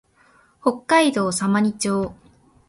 [0.61, 2.15] 北海道様似町